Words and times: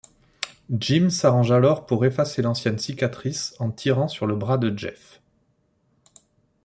Jim 0.75 1.11
s'arrange 1.11 1.51
alors 1.51 1.85
pour 1.85 2.05
effacer 2.05 2.41
l'ancienne 2.41 2.79
cicatrice 2.79 3.53
en 3.59 3.69
tirant 3.69 4.07
sur 4.07 4.25
le 4.25 4.35
bras 4.35 4.57
de 4.57 4.75
Jeff. 4.75 5.21